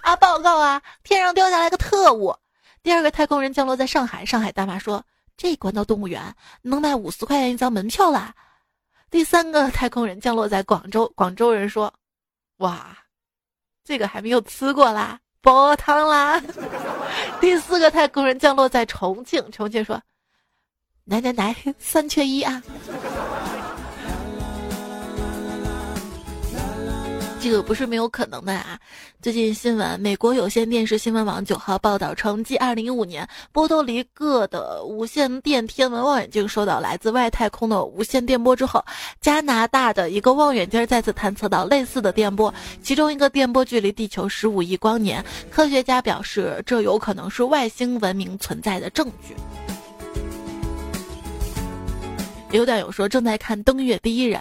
[0.01, 0.15] 啊！
[0.15, 2.35] 报告啊，天上掉下来个特务。
[2.81, 5.03] 第二个太空人降落在上海，上海大妈说
[5.41, 8.35] ：“这关到动物园能卖五十块钱一张门票啦。”
[9.09, 11.91] 第三个太空人降落在广州，广州人说
[12.57, 12.95] ：“哇，
[13.83, 16.39] 这个还没有吃过啦，煲汤啦。
[17.41, 19.99] ”第四个太空人降落在重庆，重庆说
[21.05, 22.61] ：“来来来，三缺一啊。”
[27.41, 28.79] 这个不是没有可能的啊！
[29.19, 38.85] 最近新闻，美国有线电视新闻网九号报道称，继2015年波多黎各的无线电天文望远镜收到来自外太空的无线电波之后，
[39.19, 45.25] 加拿大的一个望远镜再次探测到类似的电波，其中一个电波距离地球15亿光年。
[45.49, 49.35] 科学家表示，这有可能是外星文明存在的证据。
[52.51, 54.39] 刘段友说正在看《登月第一人》，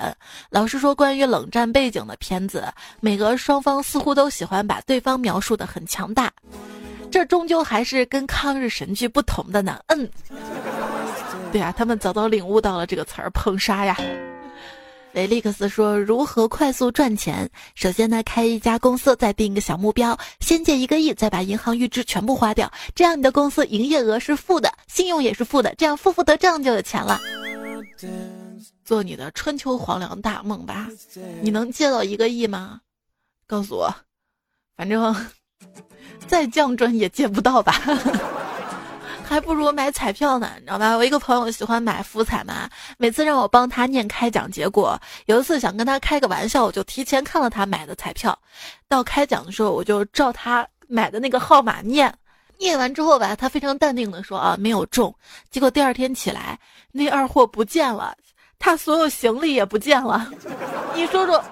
[0.50, 2.64] 老实说，关于冷战背景的片子，
[2.98, 6.28] 每个双方似乎都喜欢把对方描述的很强大，
[7.08, 9.78] 这终究还是跟抗日神剧不同的呢。
[9.86, 10.10] 嗯，
[11.52, 13.96] 对啊，他们早早领悟到了这个词儿“捧杀”呀。
[15.12, 17.48] 雷利克斯说：“如何快速赚钱？
[17.76, 27.20] 首先呢，开一家公司，再定一个小目标，先借一个亿，再把银行预支全部花掉，这样你的公司营业额是负的，信用也是负的，这样负负得正就有钱了。”
[28.84, 30.88] 做你的春秋黄粱大梦吧，
[31.42, 32.80] 你能借到一个亿吗？
[33.46, 33.94] 告诉我，
[34.76, 35.14] 反正
[36.28, 37.72] 再降准也借不到吧，
[39.24, 40.96] 还不如买彩票呢，你知道吧？
[40.96, 48.38] 我一个朋友喜欢买福彩嘛，每次让我帮他念开奖结果，有一次想跟他开个玩笑，我就提前看了他买的彩票，
[48.88, 52.12] 到开奖的时候我就照他买的那个号码念。
[52.60, 55.12] 念完之后吧，他非常淡定的说：“啊，没有中。”
[55.50, 56.58] 结果第二天起来，
[56.92, 58.14] 那二货不见了，
[58.58, 60.30] 他所有行李也不见了。
[60.94, 61.42] 你说说，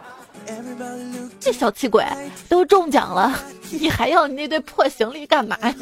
[1.41, 2.05] 这小气鬼
[2.49, 3.35] 都中奖了，
[3.71, 5.75] 你还要你那堆破行李干嘛呀？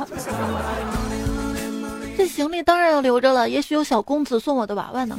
[2.16, 5.18] 这行李当然要留着了，也许有小公子送我的娃娃呢。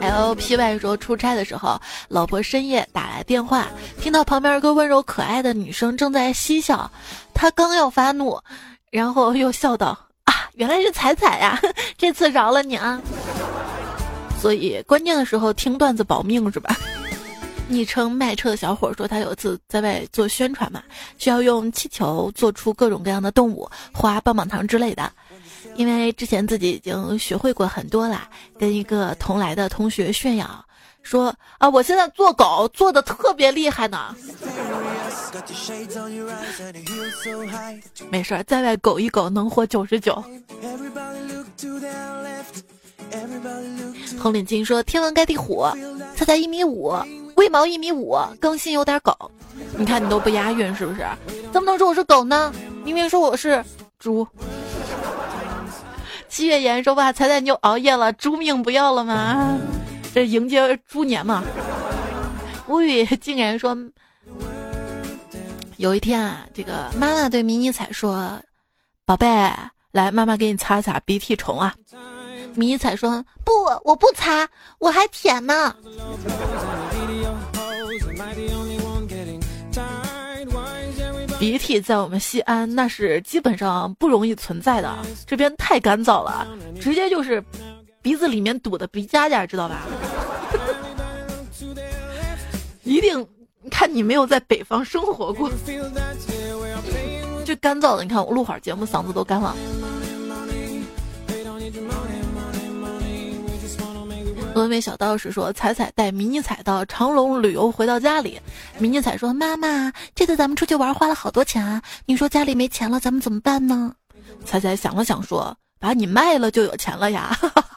[0.00, 3.66] L P Y 说出差的时候，老婆深夜打来电话，
[4.00, 6.90] 听到旁边一个温柔可爱的女生正在嬉笑，
[7.40, 8.36] 他刚要发怒，
[8.90, 9.96] 然后又笑道
[10.26, 11.56] ：“啊，原来是彩彩呀，
[11.96, 13.00] 这次饶了你啊！”
[14.42, 16.76] 所以关键的时候听段子保命是吧？
[17.70, 20.82] 昵称卖车的小伙说，他有一次在外做宣传嘛，
[21.16, 25.08] 需要用气球做出各种各样的动物，花棒棒糖之类的。
[25.76, 30.64] 因为之前自己已经学会过很多啦，跟一个同来的同学炫耀
[31.02, 34.12] 说啊，我现在做狗做的特别厉害呢。
[38.10, 40.22] 没事儿，在外狗一狗能活九十九。
[44.20, 45.66] 红领巾说天王盖地虎，
[46.16, 46.94] 猜猜一米五，
[47.36, 49.14] 为毛一米五，更新有点狗。
[49.76, 51.06] 你看你都不押韵是不是？
[51.52, 52.52] 怎么能说我是狗呢？
[52.84, 53.64] 明明说我是
[53.98, 54.26] 猪。
[56.28, 59.58] 七月言说吧，彩彩你又熬夜了，猪命不要了吗？
[60.14, 61.44] 这迎接猪年嘛。
[62.66, 63.76] 无语竟然说，
[65.78, 68.36] 有一天啊，这个妈妈对迷你彩说
[69.06, 69.26] ：“宝贝，
[69.92, 71.72] 来，妈妈给你擦擦鼻涕虫啊。”
[72.56, 73.52] 迷你彩说：“不，
[73.84, 74.48] 我不擦，
[74.80, 75.72] 我还舔呢。”
[81.38, 84.92] 鼻涕在我们西安那是基本上不容易存在的，
[85.28, 86.44] 这边太干燥了，
[86.80, 87.40] 直接就是
[88.02, 89.86] 鼻子里面堵的鼻夹夹，知道吧？
[92.82, 93.24] 一定
[93.60, 95.50] 你看你没有在北方生活过，
[97.44, 98.02] 就干燥的。
[98.02, 99.54] 你看我录会儿节目，嗓子都干了。
[104.54, 108.40] 峨眉小道士说：“彩彩带迷你彩到长隆旅游，回到家里，
[108.78, 113.94] 迷你彩说：‘妈妈，这次咱们出去玩花了好多钱啊，你说家里没钱了，咱们怎么办呢？’
[114.44, 117.36] 彩彩想了想说：‘把你卖了就有钱了呀。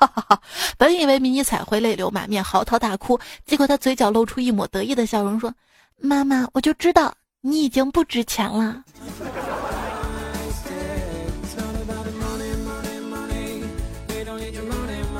[0.77, 5.53] ’本以为迷你彩会泪流满面，嚎啕大哭，结果他嘴角露出一抹得意的笑容，说
[6.01, 8.83] ：‘妈妈，我就知道你已经不值钱了。’”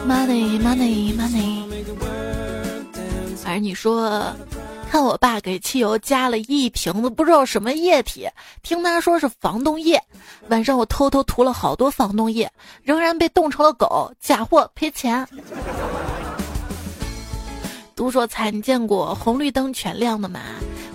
[0.08, 1.62] Money, money, money。
[3.46, 4.34] 而你说，
[4.90, 8.28] 看我爸给汽油加了一瓶子不知道什么液体，
[8.64, 10.02] 听他说是防冻液。
[10.48, 12.50] 晚上我偷偷涂了好多防冻液，
[12.82, 14.12] 仍然被冻成了狗。
[14.20, 15.28] 假货赔钱。
[18.02, 20.40] 都说才，你见过红绿灯全亮的吗？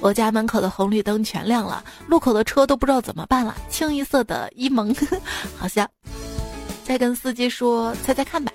[0.00, 3.54] 我家门口的红绿灯全亮了，路口的车都不知道怎么办了。
[3.70, 4.92] 清一色的一蒙，
[5.56, 5.88] 好像。
[6.82, 8.52] 再跟司机说，猜猜看吧。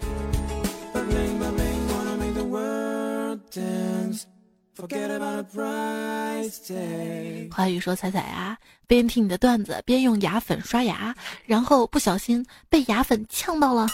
[7.51, 11.15] 华语说：“彩彩啊，边听你的段子边用牙粉刷牙，
[11.45, 13.87] 然后不小心被牙粉呛到了。”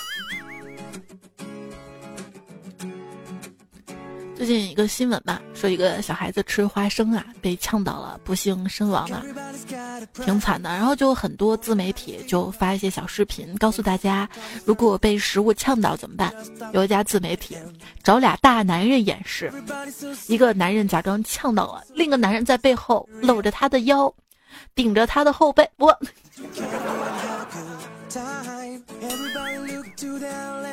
[4.37, 9.25] 最近一个新闻嘛，说一个小孩子吃花生啊，被呛到了，不幸身亡了，
[10.13, 10.69] 挺惨的。
[10.69, 14.29] 然后就很多自媒体就发一些小视频，告诉大家
[14.63, 16.31] 如果被食物呛到怎么办。
[16.71, 17.57] 有一家自媒体
[18.03, 19.51] 找俩大男人演示，
[20.27, 24.13] 一个男人假装呛到了，另一个男人在背后搂着他的腰，
[24.75, 25.99] 顶着他的后背，我。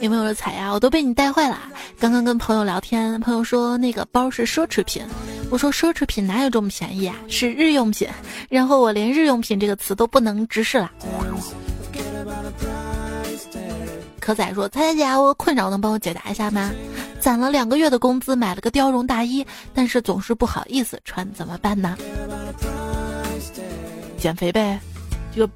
[0.00, 0.72] 有没有说彩呀？
[0.72, 1.58] 我都被你带坏了。
[1.98, 5.04] 刚刚跟朋友聊天，朋友说那个包是奢侈品，
[5.50, 7.16] 我说奢侈品哪有这么便宜啊？
[7.28, 8.08] 是日用品。
[8.48, 10.92] 然后我连日用品这个词都不能直视了。
[14.20, 16.70] 可仔说：“彩彩姐，我困扰能帮我解答一下吗？
[17.18, 19.44] 攒了两个月的工资买了个貂绒大衣，
[19.74, 21.96] 但是总是不好意思穿，怎么办呢？
[24.18, 24.78] 减肥呗，
[25.34, 25.48] 就。”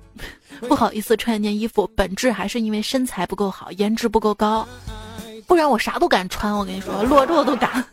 [0.68, 4.66] 不好意思穿一件衣服，本质还是因为身材不够好，颜值不够高，
[5.46, 6.52] 不然我啥都敢穿。
[6.52, 7.84] 我跟你说，裸着我都敢。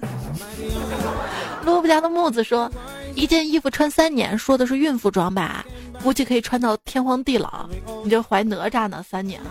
[1.65, 2.72] 萝卜家的木子说，
[3.15, 5.65] 一件衣服穿三年，说的是孕妇装吧？
[6.01, 7.70] 估计可以穿到天荒地老。
[8.03, 9.03] 你就怀哪吒呢？
[9.07, 9.41] 三年。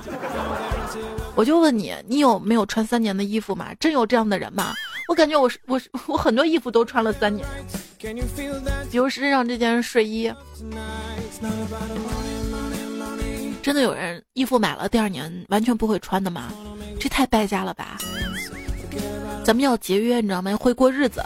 [1.34, 3.68] 我就问你，你有没有穿三年的衣服吗？
[3.78, 4.72] 真有这样的人吗？
[5.08, 7.46] 我感觉我是我是我很多衣服都穿了三年，
[8.90, 10.32] 比如身上这件睡衣。
[13.62, 16.52] 真的有人衣服买了第二年完全不会穿的吗？
[16.98, 17.98] 这太败家了吧！
[19.44, 20.56] 咱们要节约，你知道吗？
[20.56, 21.22] 会过日子。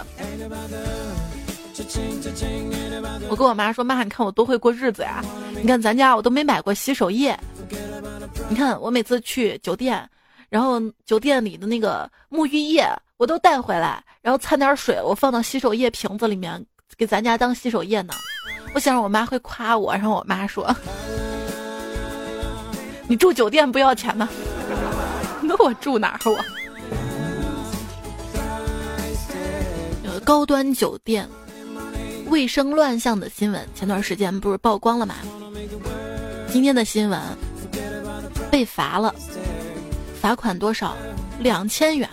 [3.29, 5.25] 我跟我妈说：“妈，你看我多会过日子呀！
[5.61, 7.39] 你看咱家我都没买过洗手液。
[8.49, 10.09] 你看我每次去酒店，
[10.49, 12.85] 然后酒店里的那个沐浴液
[13.17, 16.65] 我都带回来，然后掺点水，我放到洗手液瓶子里面
[16.97, 18.13] 给咱家当洗手液呢。
[18.75, 20.75] 我想我妈会夸我，然后我妈说。”
[23.13, 24.27] 你住酒店不要钱吗？
[25.45, 26.19] 那我住哪儿？
[30.05, 31.29] 我高端酒店
[32.31, 35.17] 卫生乱象的新闻，前段时间不是曝光了吗？
[36.51, 37.21] 今天的新闻
[38.51, 39.15] 被罚了，
[40.19, 40.97] 罚款多少？
[41.39, 42.09] 两千元。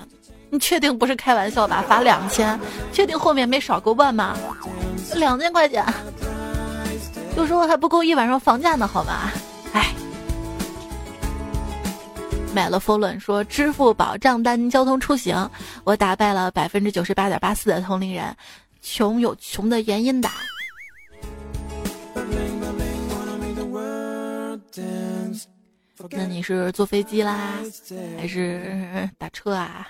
[0.50, 1.82] 你确定不是开玩笑吧？
[1.88, 2.60] 罚两千？
[2.92, 4.38] 确定后面没少个万吗？
[5.16, 5.82] 两千块钱，
[7.38, 9.32] 有时候还不够一晚上房价呢，好吗？
[12.54, 15.50] 买了 f o l n 说支付宝账单交通出行，
[15.84, 18.36] 我打败了百分之九十八点八四的同龄人，
[18.82, 20.30] 穷有穷的原因的。
[26.12, 27.60] 那你是坐飞机啦，
[28.18, 29.88] 还是打车啊？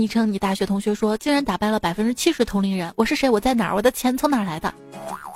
[0.00, 3.28] 昵称你大学同学说，竟然打败了百分之七十同龄人，我是谁？
[3.28, 3.74] 我在哪儿？
[3.74, 4.72] 我的钱从哪儿来的？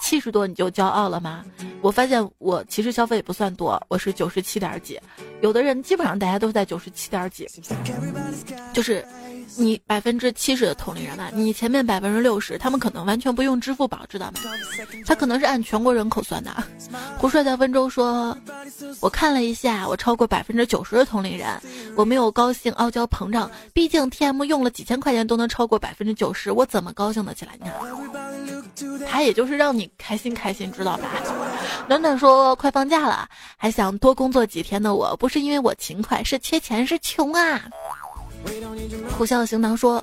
[0.00, 1.44] 七十多你就骄傲了吗？
[1.82, 4.98] 我发现我其实消费也不算多，我是九十七点几，
[5.42, 7.46] 有的人基本上大家都在九十七点几，
[8.72, 9.06] 就是。
[9.56, 14.40] 你百分之七十的同龄人吧，你前面百分之六十，他们可能完全不用支付宝，知道吗？
[15.06, 16.50] 他可能是按全国人口算的。
[17.18, 18.36] 胡帅在温州说
[19.00, 21.48] ：“我看了一下，我超过百分之九十的同龄人，
[21.97, 23.51] 我没有高兴、傲娇、膨胀。
[23.72, 27.53] 毕竟 TM 用了几千块钱都能超过百分之九十，我怎么高兴得起来？
[27.61, 31.09] 你看，他也就是让你开心开心，知道吧？”
[31.86, 37.62] 暖暖说：“快放假了，还想多工作几天的我，不是因为我勤快，是缺钱，是穷啊。”
[39.16, 40.03] 苦笑行囊说：“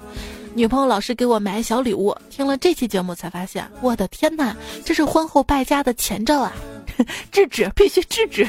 [0.53, 6.53] 女朋友老是给我买小礼物，听了这期节目才发现，我的天哪，这是婚后败家的前兆啊！
[7.31, 8.47] 制止，必须制止！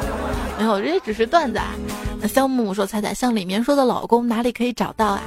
[0.58, 1.74] 没有，这只是段子啊。”
[2.26, 5.22] 肖木木说：“彩彩，像里面说的老公哪里可以找到啊？”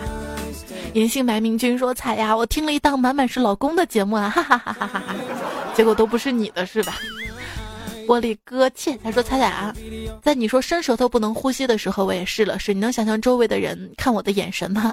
[0.94, 5.16] 隐姓埋名君说：“彩呀，我听了一档满满是老公的节目啊，哈哈哈哈哈哈，
[5.76, 6.98] 结果都不是你的，是吧？”
[8.08, 9.72] 玻璃哥切，他说：“彩彩啊，
[10.24, 12.74] 在你说伸舌头不能呼吸的时候，我也试了试。
[12.74, 14.92] 你能想象周围的人看我的眼神吗？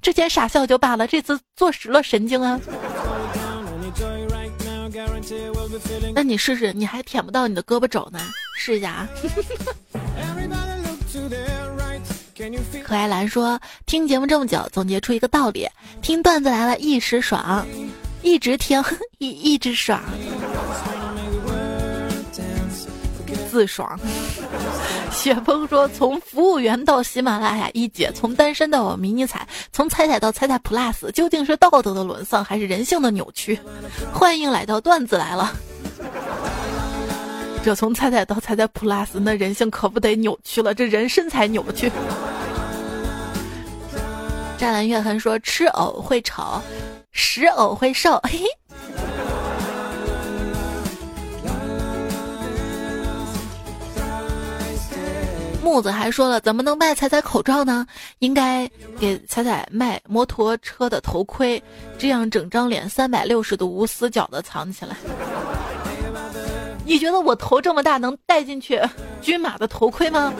[0.00, 2.58] 之前傻笑就罢了，这次坐实了神经啊！
[6.14, 8.18] 那你试试，你还舔不到你的胳膊肘呢，
[8.56, 9.08] 试一下啊！”
[12.82, 15.68] 可爱兰说：“听节目这么久，总结出一个道理：
[16.00, 17.66] 听段子来了，一时爽，
[18.22, 18.82] 一直听，
[19.18, 20.00] 一一直爽。”
[23.50, 23.98] 自爽。
[25.12, 33.58] 雪峰说：“从服务员到喜马拉雅一姐，从单身到迷你彩，从彩彩到彩彩 Plus，究竟是道德的沦丧还是人性的扭曲？”
[34.10, 35.54] 欢迎来到段子来了。
[37.64, 41.90] 这从彩彩到彩彩 Plus，那人性可不得扭曲了，这人身材扭曲。
[44.58, 46.60] 湛蓝月痕说：“吃藕会丑，
[47.12, 48.40] 食藕会瘦。”嘿。
[55.62, 57.86] 木子还说了，怎么能卖彩彩口罩呢？
[58.18, 61.62] 应该给彩彩卖摩托车的头盔，
[61.96, 64.96] 这样整张脸三百六十度无死角的藏起来。
[66.92, 68.78] 你觉得我头这么大能戴进去
[69.22, 70.30] 军马的头盔吗？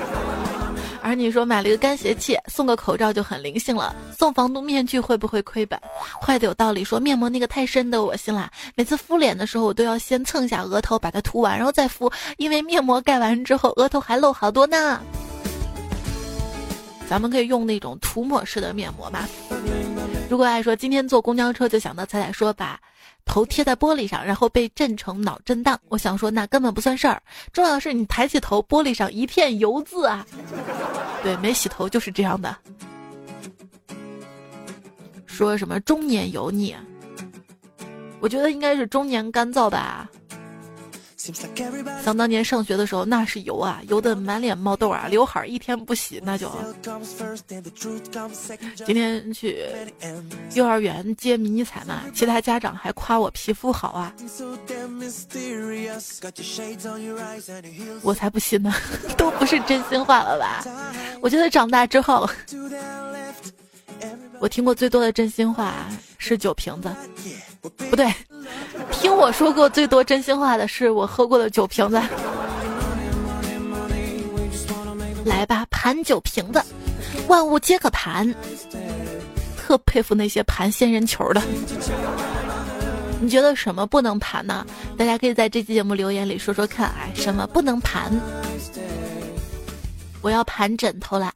[1.01, 3.97] 而你说买了一个干鞋器，送个口罩就很灵性了。
[4.19, 5.81] 送防毒面具会不会亏本？
[6.21, 6.85] 坏的有道理。
[6.85, 8.51] 说面膜那个太深的我信了。
[8.75, 15.01] 每次敷脸的时候，我都要先蹭下额头，把它涂完，然后再敷，因为面膜盖完之后，额头还漏好多呢。
[17.09, 19.27] 咱们可以用那种涂抹式的面膜嘛？
[20.29, 22.79] 如果爱说今天坐公交车就想到彩彩说把。
[23.25, 25.79] 头贴在玻璃上，然后被震成脑震荡。
[25.89, 27.23] 我想说，那根本不算事儿。
[27.53, 30.27] 重要的是你抬起头，玻璃上一片油渍啊！
[31.23, 32.57] 对，没洗头就是这样的。
[35.27, 36.75] 说什么中年油腻？
[38.21, 40.09] 我觉得应该是中年干燥吧。
[42.03, 46.51] 想当年上学的时候，那是油啊，油的满脸冒痘啊，刘海一天不洗那就。
[48.85, 49.65] 今天去
[50.55, 54.13] 幼儿园接迷你彩嘛，其他家长还夸我皮肤好啊，
[58.03, 58.73] 我才不信呢，
[59.17, 60.65] 都不是真心话了吧？
[61.21, 62.29] 我觉得长大之后，
[64.43, 65.87] 我听过最多的真心话
[66.19, 66.93] 是酒瓶子，
[67.89, 68.13] 不对。
[68.91, 72.03] 听我说过最多真心话的是我喝过的酒瓶子。
[75.25, 76.61] 来吧，盘酒瓶子，
[77.29, 78.35] 万物皆可盘。
[79.57, 81.41] 特佩服那些盘仙人球的。
[83.21, 84.67] 你觉得什么不能盘呢？
[84.99, 86.89] 大家可以在这期节目留言里说说看。
[86.99, 88.11] 哎，什么不能盘？
[90.21, 91.33] 我要盘枕头了。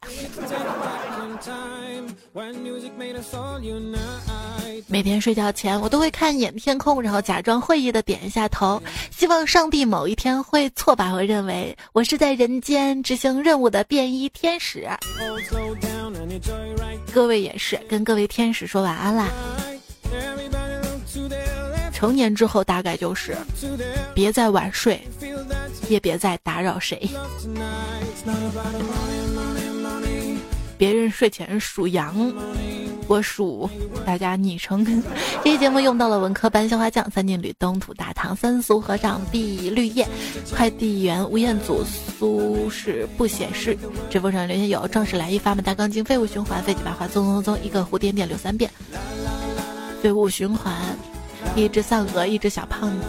[4.87, 8.81] 每天睡觉前，我都会看一眼天空，然后假装会意的点一下头，
[9.11, 14.87] 希望上帝某一天会错把我认为我是在人间执行任务的便衣天使。
[17.13, 19.29] 各位也是，跟各位天使说晚安啦。
[21.91, 23.35] 成年之后，大概就是
[24.13, 25.01] 别再晚睡，
[25.89, 27.09] 也别再打扰谁。
[30.77, 32.33] 别人睡前数羊。
[33.09, 33.69] 我数
[34.05, 34.85] 大家昵称，
[35.41, 40.05] 这期节目用到了文科班鲜花酱、三金缕、东土大唐、三俗和尚、碧绿叶、
[40.53, 43.77] 快递员吴彦祖、苏轼不显示。
[44.09, 48.69] 直播上留言有：壮士来一发嘛，大钢筋废物循环，废纸白花，棕棕棕，一个蝴蝶点留三遍。
[50.01, 50.75] 废物循环，
[51.55, 53.05] 一只丧鹅，一只小胖子。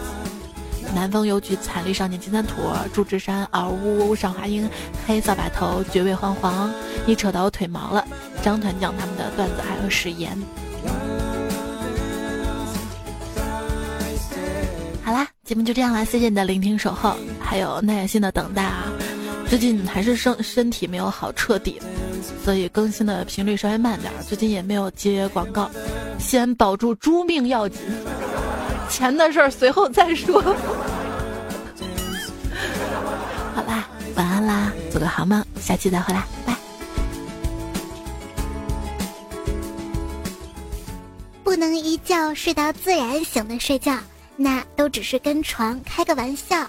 [0.93, 2.55] 南风邮局惨绿少年金三土，
[2.93, 4.69] 祝枝山嗷呜呜上华英，
[5.05, 6.69] 黑扫把头绝味黄黄，
[7.05, 8.05] 你扯到我腿毛了。
[8.41, 10.37] 张团讲他们的段子还有誓言。
[15.03, 18.85] 好啦，节目就这样啦，谢谢你的聆听守候，还有耐心的等待啊。
[19.47, 21.81] 最近还是身身体没有好彻底，
[22.43, 24.11] 所以更新的频率稍微慢点。
[24.27, 25.69] 最近也没有接广告，
[26.19, 27.79] 先保住猪命要紧。
[28.89, 30.41] 钱的事儿随后再说。
[33.59, 36.55] 好啦，晚安啦，做个好梦，下期再回来，拜。
[41.43, 43.97] 不能一觉睡到自然醒的睡觉，
[44.37, 46.65] 那都只是跟床开个玩笑。